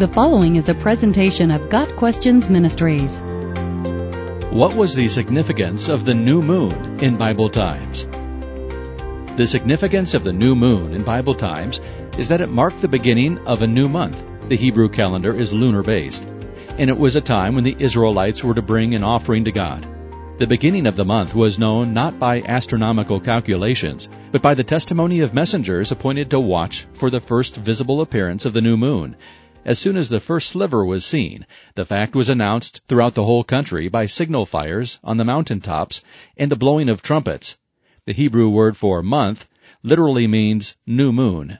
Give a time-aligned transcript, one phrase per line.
[0.00, 3.20] The following is a presentation of Got Questions Ministries.
[4.50, 8.06] What was the significance of the new moon in Bible times?
[9.36, 11.82] The significance of the new moon in Bible times
[12.16, 14.24] is that it marked the beginning of a new month.
[14.48, 16.24] The Hebrew calendar is lunar based,
[16.78, 19.86] and it was a time when the Israelites were to bring an offering to God.
[20.38, 25.20] The beginning of the month was known not by astronomical calculations, but by the testimony
[25.20, 29.14] of messengers appointed to watch for the first visible appearance of the new moon.
[29.62, 33.44] As soon as the first sliver was seen, the fact was announced throughout the whole
[33.44, 36.02] country by signal fires on the mountain tops
[36.36, 37.58] and the blowing of trumpets.
[38.06, 39.46] The Hebrew word for month
[39.82, 41.58] literally means new moon.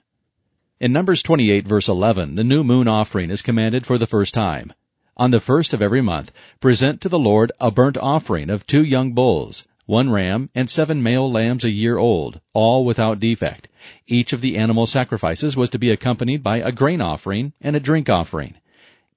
[0.80, 4.73] In Numbers 28 verse 11, the new moon offering is commanded for the first time.
[5.18, 8.82] On the first of every month, present to the Lord a burnt offering of two
[8.82, 13.66] young bulls, one ram, and seven male lambs a year old, all without defect.
[14.06, 17.80] Each of the animal sacrifices was to be accompanied by a grain offering and a
[17.80, 18.54] drink offering.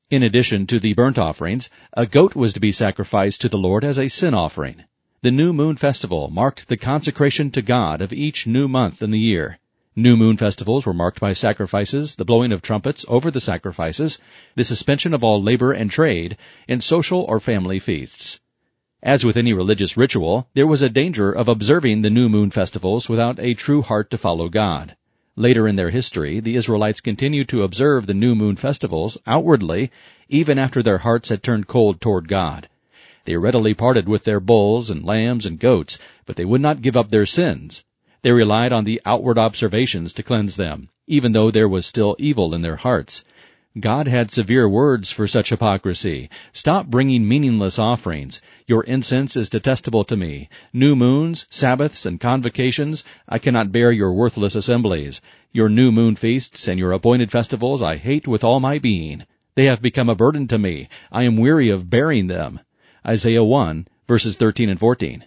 [0.09, 3.83] In addition to the burnt offerings, a goat was to be sacrificed to the Lord
[3.83, 4.83] as a sin offering.
[5.21, 9.19] The new moon festival marked the consecration to God of each new month in the
[9.19, 9.59] year.
[9.95, 14.17] New moon festivals were marked by sacrifices, the blowing of trumpets over the sacrifices,
[14.55, 16.35] the suspension of all labor and trade,
[16.67, 18.39] and social or family feasts.
[19.05, 23.09] As with any religious ritual, there was a danger of observing the new moon festivals
[23.09, 24.95] without a true heart to follow God.
[25.35, 29.91] Later in their history, the Israelites continued to observe the new moon festivals outwardly,
[30.29, 32.69] even after their hearts had turned cold toward God.
[33.25, 36.95] They readily parted with their bulls and lambs and goats, but they would not give
[36.95, 37.83] up their sins.
[38.21, 42.55] They relied on the outward observations to cleanse them, even though there was still evil
[42.55, 43.25] in their hearts.
[43.79, 46.29] God had severe words for such hypocrisy.
[46.51, 48.39] Stop bringing meaningless offerings.
[48.67, 50.47] Your incense is detestable to me.
[50.71, 55.21] New moons, Sabbaths, and convocations, I cannot bear your worthless assemblies.
[55.51, 59.25] Your new moon feasts and your appointed festivals I hate with all my being.
[59.55, 60.87] They have become a burden to me.
[61.11, 62.59] I am weary of bearing them.
[63.03, 65.25] Isaiah 1, verses 13 and 14.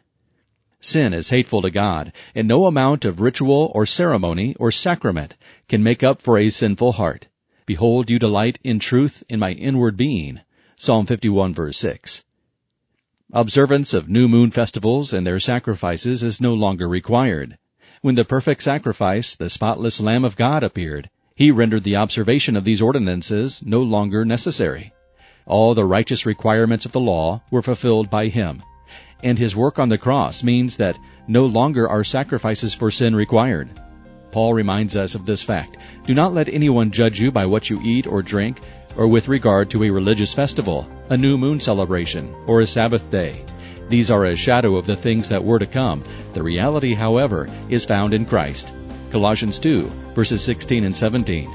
[0.80, 5.34] Sin is hateful to God, and no amount of ritual or ceremony or sacrament
[5.68, 7.26] can make up for a sinful heart.
[7.66, 10.40] Behold, you delight in truth in my inward being.
[10.78, 12.24] Psalm 51 verse 6.
[13.32, 17.58] Observance of new moon festivals and their sacrifices is no longer required.
[18.00, 22.64] When the perfect sacrifice, the spotless Lamb of God appeared, he rendered the observation of
[22.64, 24.92] these ordinances no longer necessary.
[25.44, 28.62] All the righteous requirements of the law were fulfilled by him
[29.22, 33.68] and his work on the cross means that no longer are sacrifices for sin required.
[34.36, 35.78] Paul reminds us of this fact.
[36.04, 38.60] Do not let anyone judge you by what you eat or drink,
[38.94, 43.42] or with regard to a religious festival, a new moon celebration, or a Sabbath day.
[43.88, 46.04] These are a shadow of the things that were to come.
[46.34, 48.74] The reality, however, is found in Christ.
[49.10, 51.50] Colossians 2, verses 16 and 17.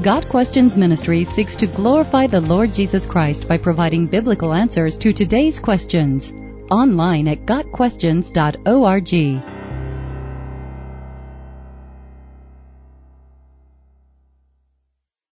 [0.00, 5.12] Got Questions Ministry seeks to glorify the Lord Jesus Christ by providing biblical answers to
[5.12, 6.32] today's questions
[6.70, 9.49] online at gotquestions.org.